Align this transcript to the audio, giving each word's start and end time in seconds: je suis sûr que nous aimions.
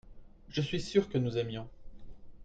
je 0.49 0.61
suis 0.61 0.81
sûr 0.81 1.09
que 1.09 1.19
nous 1.19 1.37
aimions. 1.37 1.69